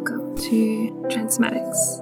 [0.00, 2.00] Welcome to Transomatics,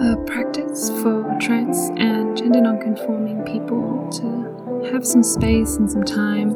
[0.00, 6.52] a practice for trans and gender non-conforming people to have some space and some time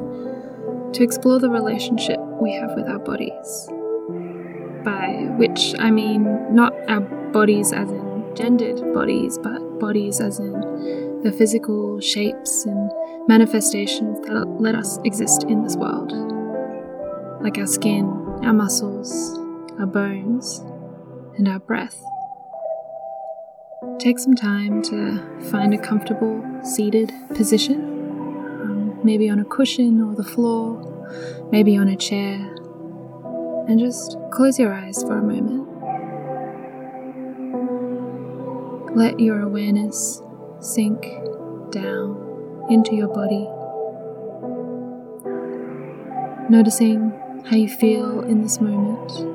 [0.94, 3.68] to explore the relationship we have with our bodies.
[4.82, 11.20] By which I mean not our bodies as in gendered bodies, but bodies as in
[11.22, 12.90] the physical shapes and
[13.28, 16.10] manifestations that let us exist in this world.
[17.42, 18.06] Like our skin,
[18.42, 19.38] our muscles,
[19.78, 20.62] our bones,
[21.36, 22.02] and our breath.
[23.98, 27.80] Take some time to find a comfortable seated position,
[28.62, 32.36] um, maybe on a cushion or the floor, maybe on a chair,
[33.68, 35.68] and just close your eyes for a moment.
[38.96, 40.22] Let your awareness
[40.60, 41.02] sink
[41.72, 43.48] down into your body,
[46.48, 47.10] noticing
[47.46, 49.33] how you feel in this moment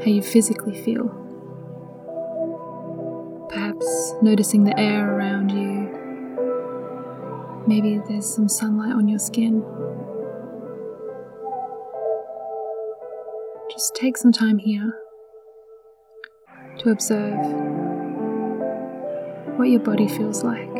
[0.00, 1.08] how you physically feel.
[3.50, 5.88] Perhaps noticing the air around you.
[7.66, 9.62] Maybe there's some sunlight on your skin.
[13.70, 14.94] Just take some time here
[16.78, 17.38] to observe
[19.58, 20.72] what your body feels like.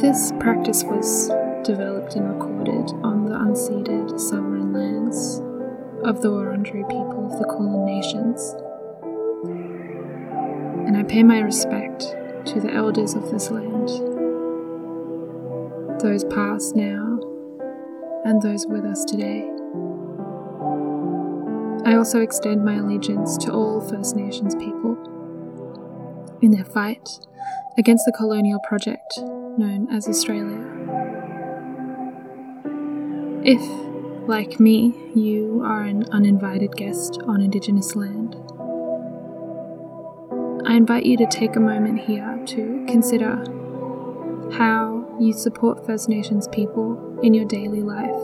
[0.00, 1.30] This practice was
[1.64, 5.38] developed and recorded on the unceded sovereign lands
[6.04, 8.54] of the Wurundjeri people of the Kulin Nations.
[10.86, 12.00] And I pay my respect
[12.46, 13.88] to the elders of this land,
[16.00, 17.20] those past now,
[18.24, 19.48] and those with us today.
[21.84, 24.98] I also extend my allegiance to all First Nations people
[26.40, 27.08] in their fight
[27.78, 29.18] against the colonial project
[29.58, 30.81] known as Australia.
[33.44, 33.60] If,
[34.28, 38.36] like me, you are an uninvited guest on Indigenous land,
[40.64, 43.34] I invite you to take a moment here to consider
[44.56, 48.22] how you support First Nations people in your daily life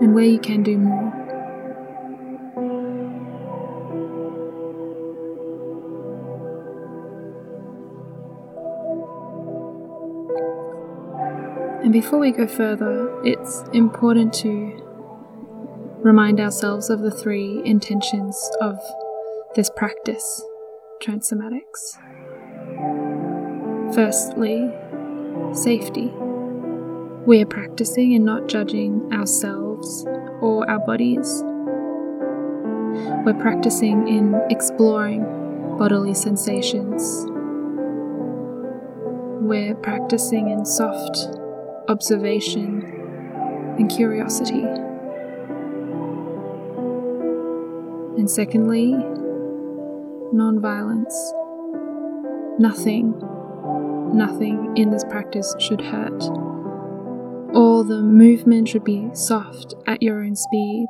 [0.00, 1.21] and where you can do more.
[11.92, 14.80] And before we go further, it's important to
[15.98, 18.78] remind ourselves of the three intentions of
[19.56, 20.42] this practice,
[21.02, 21.98] transomatics.
[23.94, 24.72] Firstly,
[25.52, 26.10] safety.
[27.26, 30.06] We are practicing and not judging ourselves
[30.40, 31.42] or our bodies.
[33.26, 35.24] We're practicing in exploring
[35.76, 37.26] bodily sensations.
[39.42, 41.41] We're practicing in soft
[41.92, 42.82] observation,
[43.78, 44.62] and curiosity.
[48.18, 48.92] And secondly,
[50.32, 51.34] non-violence.
[52.58, 53.14] Nothing,
[54.14, 56.22] nothing in this practice should hurt.
[57.54, 60.88] All the movement should be soft at your own speed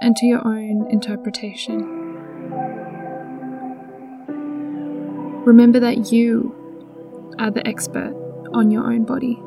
[0.00, 1.80] and to your own interpretation.
[5.44, 6.54] Remember that you
[7.38, 8.14] are the expert
[8.52, 9.38] on your own body.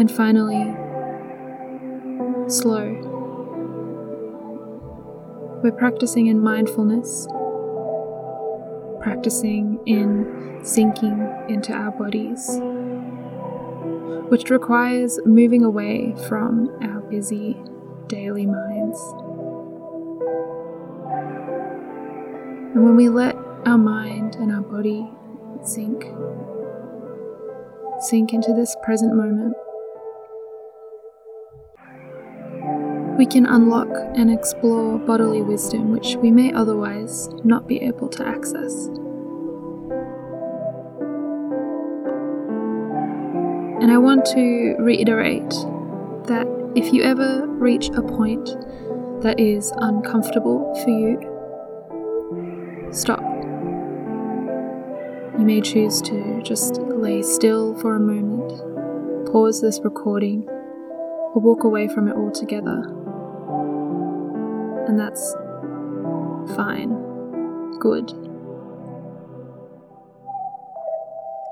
[0.00, 0.64] And finally,
[2.48, 2.88] slow.
[5.62, 7.26] We're practicing in mindfulness,
[9.02, 12.48] practicing in sinking into our bodies,
[14.30, 17.58] which requires moving away from our busy
[18.06, 18.98] daily minds.
[22.74, 25.10] And when we let our mind and our body
[25.62, 26.06] sink,
[28.00, 29.54] sink into this present moment,
[33.18, 38.26] we can unlock and explore bodily wisdom which we may otherwise not be able to
[38.26, 38.86] access.
[43.80, 45.50] And I want to reiterate
[46.26, 46.46] that
[46.76, 48.56] if you ever reach a point
[49.22, 51.18] that is uncomfortable for you,
[52.92, 53.20] stop.
[55.38, 60.46] You may choose to just lay still for a moment, pause this recording,
[61.34, 62.84] or walk away from it altogether
[64.90, 65.34] and that's
[66.56, 66.90] fine,
[67.78, 68.10] good.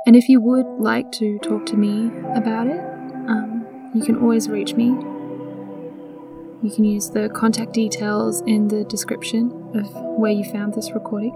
[0.07, 2.81] And if you would like to talk to me about it,
[3.29, 4.87] um, you can always reach me.
[6.63, 9.89] You can use the contact details in the description of
[10.19, 11.35] where you found this recording.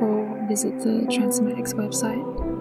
[0.00, 2.51] Or visit the Transomatics website.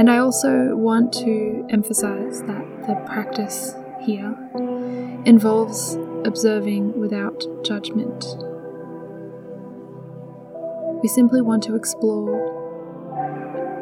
[0.00, 4.34] And I also want to emphasize that the practice here
[5.26, 5.94] involves
[6.24, 8.24] observing without judgment.
[11.02, 12.32] We simply want to explore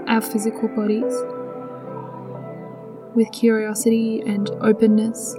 [0.09, 1.15] our physical bodies
[3.15, 5.37] with curiosity and openness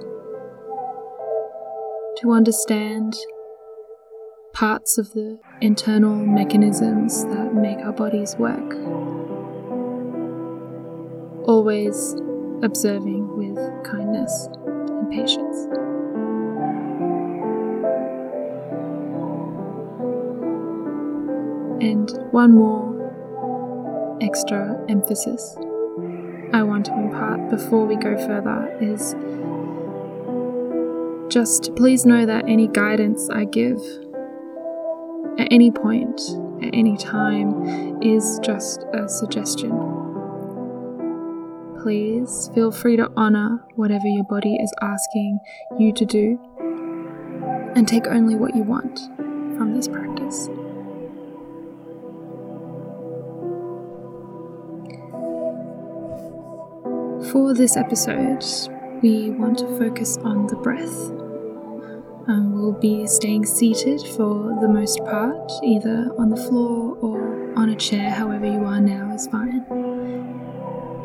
[2.22, 3.18] to understand
[4.54, 8.99] parts of the internal mechanisms that make our bodies work.
[11.50, 12.14] Always
[12.62, 15.66] observing with kindness and patience.
[21.82, 25.56] And one more extra emphasis
[26.54, 29.16] I want to impart before we go further is
[31.34, 33.82] just please know that any guidance I give
[35.40, 36.22] at any point,
[36.62, 39.99] at any time, is just a suggestion.
[41.82, 45.40] Please feel free to honor whatever your body is asking
[45.78, 46.40] you to do
[47.76, 49.00] and take only what you want
[49.56, 50.48] from this practice.
[57.32, 58.44] For this episode,
[59.02, 61.12] we want to focus on the breath.
[62.28, 67.70] Um, we'll be staying seated for the most part, either on the floor or on
[67.70, 69.66] a chair, however you are now is fine.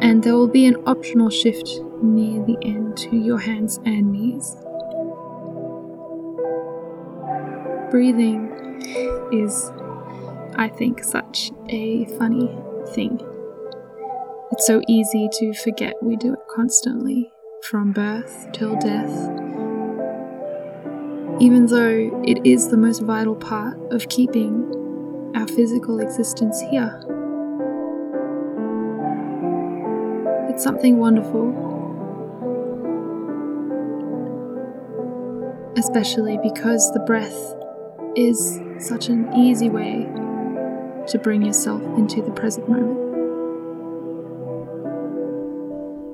[0.05, 4.55] And there will be an optional shift near the end to your hands and knees.
[7.91, 8.53] Breathing
[9.33, 9.73] is,
[10.57, 12.55] I think, such a funny
[12.89, 13.19] thing.
[14.53, 19.11] It's so easy to forget we do it constantly, from birth till death.
[21.41, 24.71] Even though it is the most vital part of keeping
[25.35, 27.01] our physical existence here.
[30.57, 31.51] Something wonderful,
[35.77, 37.55] especially because the breath
[38.17, 40.09] is such an easy way
[41.09, 43.01] to bring yourself into the present moment.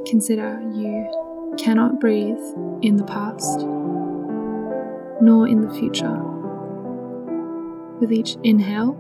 [0.08, 2.40] Consider you cannot breathe
[2.82, 3.60] in the past,
[5.20, 6.19] nor in the future.
[8.00, 8.96] With each inhale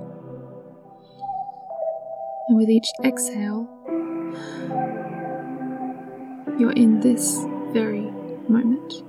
[2.48, 3.66] and with each exhale,
[6.60, 7.42] you're in this
[7.72, 8.10] very
[8.48, 9.02] moment.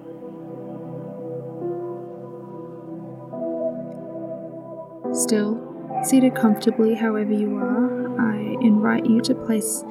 [5.14, 5.60] Still,
[6.06, 9.84] seated comfortably however you are, I invite you to place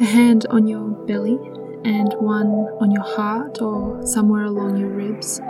[0.00, 1.38] a hand on your belly
[1.84, 2.50] and one
[2.80, 5.40] on your heart or somewhere along your ribs,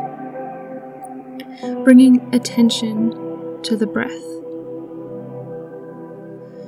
[1.85, 4.44] bringing attention to the breath.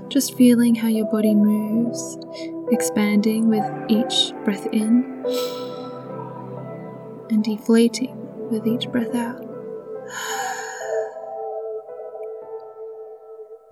[0.09, 2.17] Just feeling how your body moves,
[2.71, 5.25] expanding with each breath in
[7.29, 8.17] and deflating
[8.51, 9.43] with each breath out.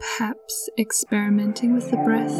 [0.00, 2.36] Perhaps experimenting with the breath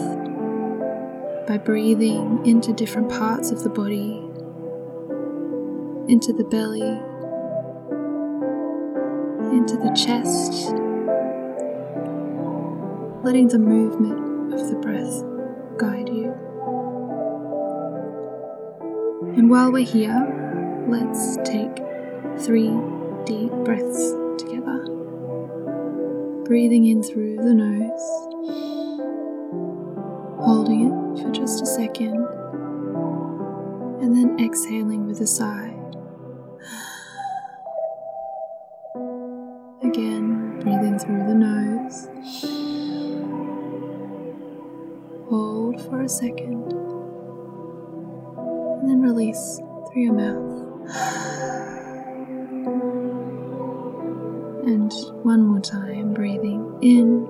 [1.47, 4.21] by breathing into different parts of the body,
[6.13, 6.81] into the belly,
[9.57, 10.84] into the chest,
[13.25, 15.25] letting the movement of the breath
[15.79, 16.31] guide you.
[19.35, 21.75] And while we're here, let's take
[22.41, 22.69] three
[23.25, 24.85] deep breaths together.
[26.45, 28.07] Breathing in through the nose,
[30.45, 32.27] holding it for just a second,
[34.03, 35.74] and then exhaling with a sigh.
[49.95, 50.91] Through your mouth.
[54.67, 57.29] And one more time, breathing in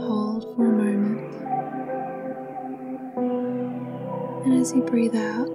[0.00, 1.20] Hold for a moment.
[4.44, 5.48] And as you breathe out,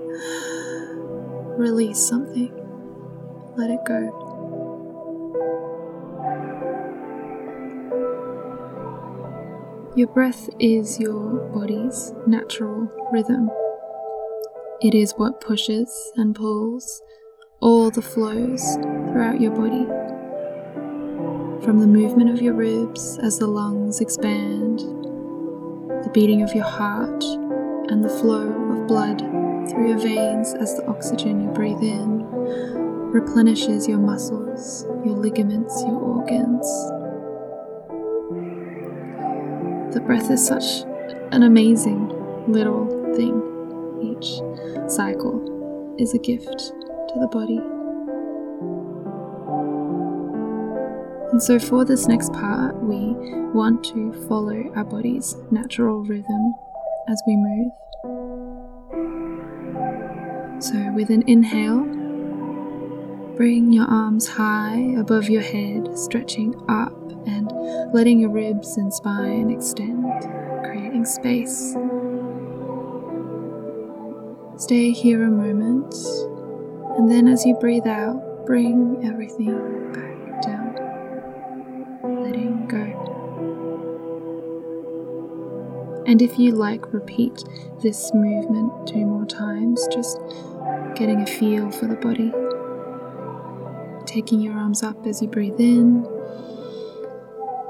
[1.57, 2.51] release something,
[3.57, 4.17] let it go.
[9.95, 13.49] Your breath is your body's natural rhythm.
[14.81, 17.03] It is what pushes and pulls
[17.59, 18.63] all the flows
[19.11, 19.85] throughout your body.
[21.63, 27.23] From the movement of your ribs as the lungs expand, the beating of your heart
[27.91, 29.19] and the flow of blood
[29.69, 32.25] through your veins as the oxygen you breathe in
[33.11, 36.65] replenishes your muscles, your ligaments, your organs.
[39.93, 40.81] The breath is such
[41.31, 42.07] an amazing
[42.51, 43.50] little thing.
[44.01, 44.41] Each
[44.89, 47.61] cycle is a gift to the body.
[51.31, 53.13] And so, for this next part, we
[53.53, 56.53] want to follow our body's natural rhythm
[57.07, 57.71] as we move.
[60.61, 61.85] So, with an inhale,
[63.37, 66.93] bring your arms high above your head, stretching up
[67.25, 67.51] and
[67.93, 70.03] letting your ribs and spine extend,
[70.63, 71.75] creating space.
[74.61, 75.91] Stay here a moment,
[76.95, 79.57] and then as you breathe out, bring everything
[79.91, 80.75] back down,
[82.23, 82.83] letting go.
[86.05, 87.43] And if you like, repeat
[87.81, 90.19] this movement two more times, just
[90.93, 92.31] getting a feel for the body.
[94.05, 96.05] Taking your arms up as you breathe in,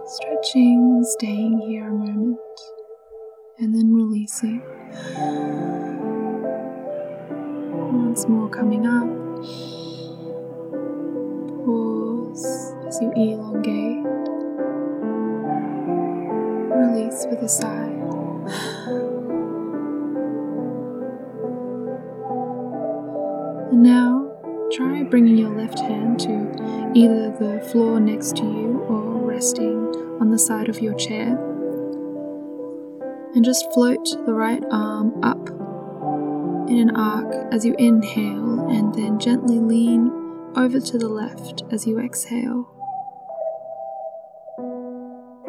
[0.07, 2.37] stretching, staying here a moment,
[3.59, 4.61] and then releasing.
[8.11, 9.07] Once more coming up.
[11.63, 14.03] Pause as you elongate.
[16.75, 17.87] Release with a sigh.
[23.71, 24.29] And now
[24.73, 29.85] try bringing your left hand to either the floor next to you or resting
[30.19, 31.37] on the side of your chair.
[33.35, 35.60] And just float the right arm up
[36.71, 40.09] in an arc as you inhale, and then gently lean
[40.55, 42.65] over to the left as you exhale.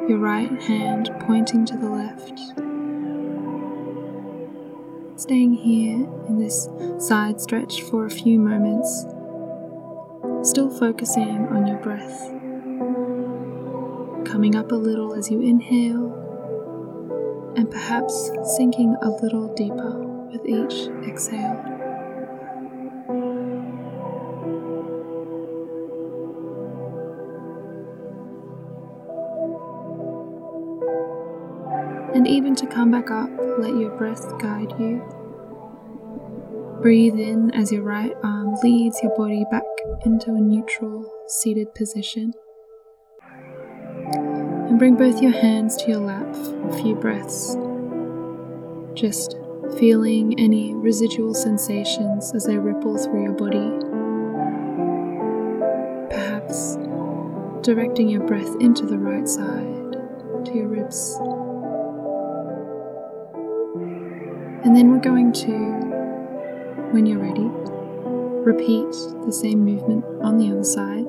[0.09, 2.38] Your right hand pointing to the left.
[5.21, 9.02] Staying here in this side stretch for a few moments,
[10.43, 12.21] still focusing on your breath.
[14.26, 16.19] Coming up a little as you inhale,
[17.57, 21.73] and perhaps sinking a little deeper with each exhale.
[32.15, 35.03] And even to come back up, let your breath guide you.
[36.83, 39.62] Breathe in as your right arm leads your body back
[40.05, 42.35] into a neutral seated position.
[44.12, 47.57] And bring both your hands to your lap for a few breaths.
[48.95, 49.37] Just
[49.79, 53.71] feeling any residual sensations as they ripple through your body.
[56.11, 56.76] Perhaps
[57.62, 59.93] directing your breath into the right side,
[60.45, 61.17] to your ribs.
[64.64, 65.52] And then we're going to,
[66.93, 67.49] when you're ready,
[68.45, 68.91] repeat
[69.25, 71.07] the same movement on the other side,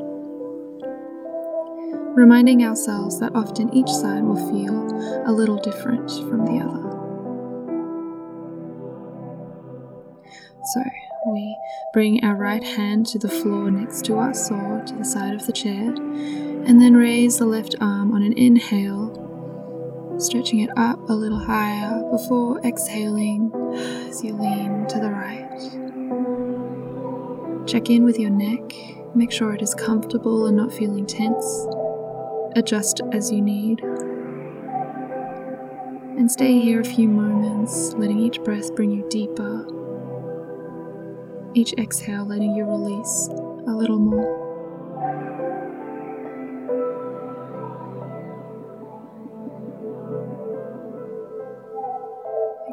[2.16, 4.74] reminding ourselves that often each side will feel
[5.28, 6.83] a little different from the other.
[10.74, 10.84] So
[11.28, 11.58] we
[11.94, 15.46] bring our right hand to the floor next to us or to the side of
[15.46, 19.24] the chair, and then raise the left arm on an inhale
[20.20, 23.52] stretching it up a little higher before exhaling
[24.08, 25.50] as you lean to the right.
[27.68, 28.62] Check in with your neck,
[29.16, 31.68] make sure it is comfortable and not feeling tense.
[32.56, 33.82] Adjust as you need.
[36.16, 39.66] And stay here a few moments, letting each breath bring you deeper.
[41.56, 43.30] Each exhale letting you release
[43.68, 44.42] a little more.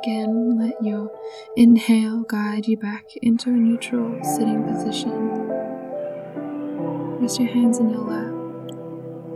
[0.02, 1.10] Again, let your
[1.56, 5.12] inhale guide you back into a neutral sitting position.
[7.20, 8.32] Rest your hands in your lap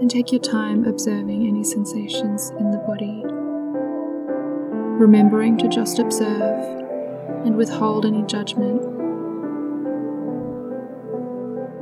[0.00, 3.22] and take your time observing any sensations in the body.
[4.98, 6.82] Remembering to just observe
[7.44, 8.93] and withhold any judgment.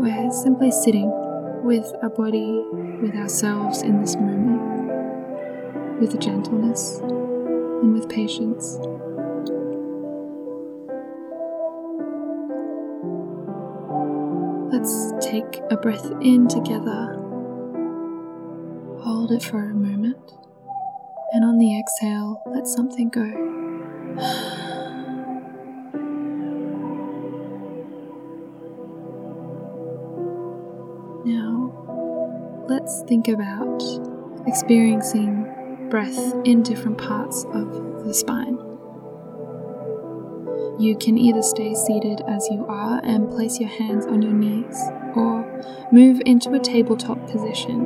[0.03, 1.13] We're simply sitting
[1.63, 2.65] with our body,
[3.01, 4.61] with ourselves in this moment,
[6.01, 8.79] with gentleness and with patience.
[14.73, 17.15] Let's take a breath in together.
[19.05, 20.33] Hold it for a moment.
[21.33, 24.69] And on the exhale, let something go.
[32.93, 33.83] let's think about
[34.47, 35.47] experiencing
[35.89, 38.59] breath in different parts of the spine.
[40.79, 44.77] you can either stay seated as you are and place your hands on your knees,
[45.15, 47.81] or move into a tabletop position,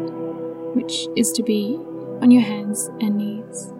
[0.74, 1.76] which is to be
[2.22, 3.72] on your hands and knees.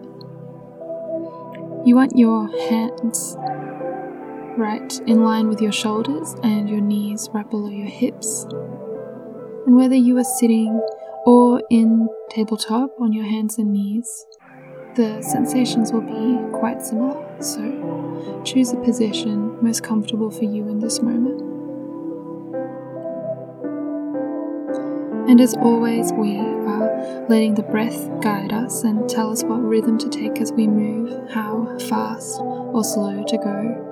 [1.83, 3.35] You want your hands
[4.55, 8.45] right in line with your shoulders and your knees right below your hips.
[9.65, 10.79] And whether you are sitting
[11.27, 14.25] or in tabletop on your hands and knees,
[14.95, 17.21] the sensations will be quite similar.
[17.41, 21.41] So choose a position most comfortable for you in this moment.
[25.29, 29.97] And as always, we are letting the breath guide us and tell us what rhythm
[29.97, 33.83] to take as we move, how fast or slow to go.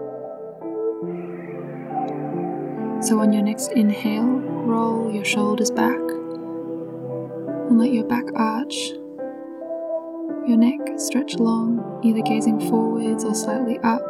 [3.01, 6.00] So, on your next inhale, roll your shoulders back
[7.69, 8.75] and let your back arch,
[10.48, 14.01] your neck stretch long, either gazing forwards or slightly up,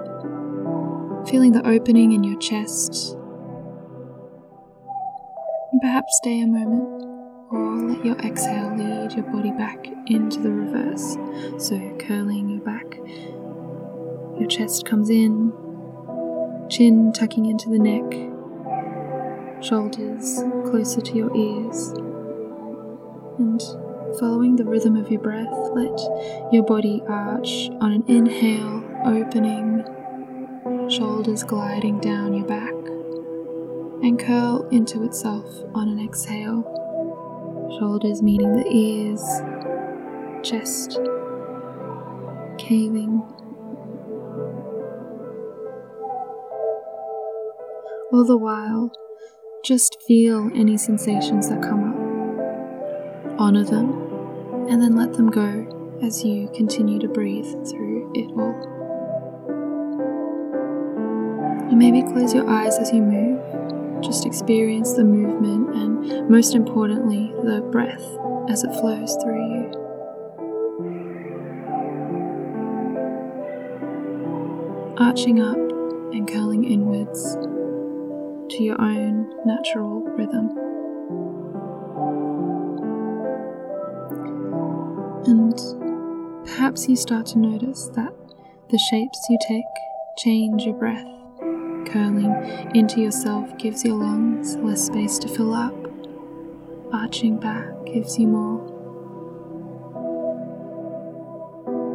[1.27, 3.17] feeling the opening in your chest.
[5.71, 7.03] And perhaps stay a moment
[7.51, 11.17] or let your exhale lead your body back into the reverse.
[11.57, 12.97] So, curling your back,
[14.39, 15.53] your chest comes in,
[16.69, 18.03] chin tucking into the neck,
[19.63, 21.93] shoulders closer to your ears.
[23.37, 23.61] And
[24.19, 25.99] following the rhythm of your breath, let
[26.53, 29.83] your body arch on an inhale, opening,
[30.89, 32.73] shoulders gliding down your back,
[34.03, 36.63] and curl into itself on an exhale
[37.79, 39.21] shoulders meeting the ears,
[40.43, 40.99] chest
[42.57, 43.21] caving.
[48.13, 48.91] All the while,
[49.65, 51.94] just feel any sensations that come up.
[53.37, 58.55] Honor them, and then let them go as you continue to breathe through it all.
[61.69, 63.41] And maybe close your eyes as you move
[64.05, 68.05] just experience the movement and, most importantly, the breath
[68.49, 69.71] as it flows through you.
[74.97, 77.35] Arching up and curling inwards
[78.55, 80.64] to your own natural rhythm.
[85.25, 88.13] And perhaps you start to notice that
[88.69, 89.65] the shapes you take
[90.17, 91.05] change your breath
[91.95, 92.33] curling
[92.75, 95.73] into yourself gives your lungs less space to fill up.
[96.91, 98.71] Arching back gives you more.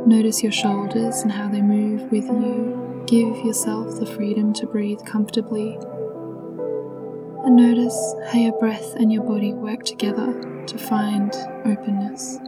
[0.07, 3.05] Notice your shoulders and how they move with you.
[3.07, 5.75] Give yourself the freedom to breathe comfortably.
[7.45, 11.35] And notice how your breath and your body work together to find
[11.67, 12.39] openness.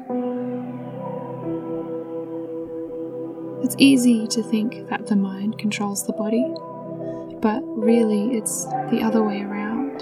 [3.62, 6.44] It's easy to think that the mind controls the body,
[7.40, 10.00] but really it's the other way around.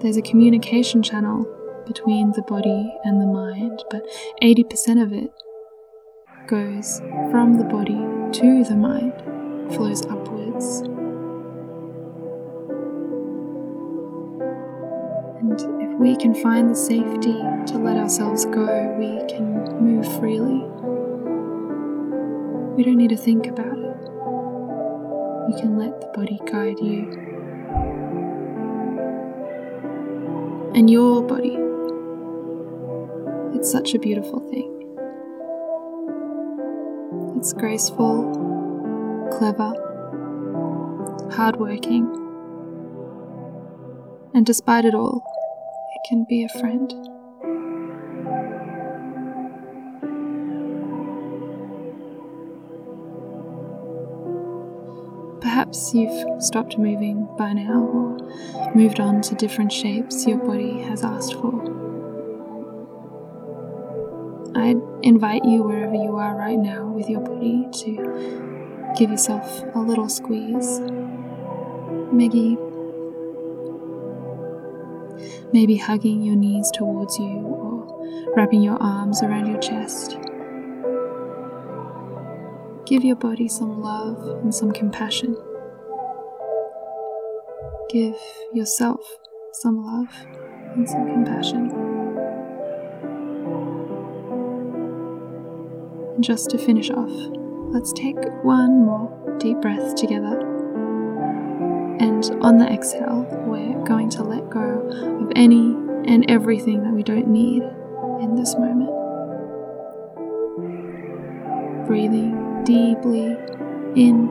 [0.00, 1.46] There's a communication channel
[1.86, 4.02] between the body and the mind, but
[4.42, 5.30] 80% of it
[6.46, 8.00] goes from the body
[8.40, 9.14] to the mind,
[9.74, 10.82] flows upwards.
[15.62, 17.38] If we can find the safety
[17.72, 20.64] to let ourselves go, we can move freely.
[22.76, 23.90] We don't need to think about it
[25.50, 27.10] you can let the body guide you.
[30.76, 31.56] And your body.
[33.56, 34.70] It's such a beautiful thing.
[37.36, 38.30] It's graceful,
[39.32, 39.72] clever,
[41.32, 42.06] hardworking,
[44.34, 45.24] and despite it all,
[46.08, 46.92] can be a friend.
[55.40, 61.02] Perhaps you've stopped moving by now or moved on to different shapes your body has
[61.02, 61.60] asked for.
[64.54, 69.78] I'd invite you wherever you are right now with your body to give yourself a
[69.78, 70.80] little squeeze.
[72.12, 72.58] Maybe
[75.52, 80.16] maybe hugging your knees towards you or wrapping your arms around your chest.
[82.86, 85.36] Give your body some love and some compassion.
[87.88, 88.16] Give
[88.52, 89.00] yourself
[89.52, 90.08] some love
[90.74, 91.70] and some compassion.
[96.14, 97.10] And just to finish off,
[97.72, 100.40] let's take one more deep breath together.
[102.00, 104.22] And on the exhale, we're going to
[105.40, 105.74] any
[106.04, 107.62] and everything that we don't need
[108.20, 108.90] in this moment.
[111.86, 113.38] Breathing deeply
[113.96, 114.28] in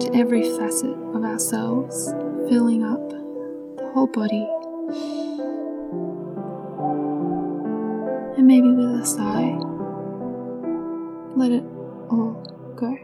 [0.00, 2.12] to every facet of ourselves,
[2.50, 4.46] filling up the whole body.
[8.36, 9.56] And maybe with a sigh,
[11.36, 11.64] let it
[12.10, 12.34] all
[12.76, 12.94] go.